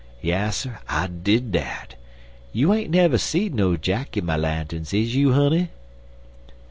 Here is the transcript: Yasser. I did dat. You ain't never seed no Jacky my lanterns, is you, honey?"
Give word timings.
Yasser. 0.23 0.79
I 0.89 1.05
did 1.05 1.51
dat. 1.51 1.93
You 2.51 2.73
ain't 2.73 2.89
never 2.89 3.19
seed 3.19 3.53
no 3.53 3.77
Jacky 3.77 4.21
my 4.21 4.35
lanterns, 4.35 4.95
is 4.95 5.13
you, 5.13 5.33
honey?" 5.33 5.69